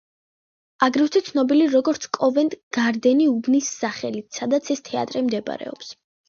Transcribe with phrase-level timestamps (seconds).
[0.85, 5.95] აგრეთვე ცნობილი როგორც კოვენტ გარდენი, უბნის სახელით, სადაც ეს თეატრი მდებარეობს.